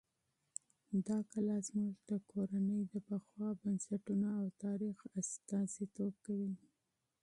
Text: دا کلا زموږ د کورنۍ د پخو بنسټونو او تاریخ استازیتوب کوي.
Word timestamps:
دا 1.07 1.17
کلا 1.31 1.57
زموږ 1.69 1.95
د 2.09 2.13
کورنۍ 2.31 2.81
د 2.91 2.95
پخو 3.07 3.45
بنسټونو 3.61 4.27
او 4.39 4.45
تاریخ 4.63 4.97
استازیتوب 5.19 6.13
کوي. 6.25 6.53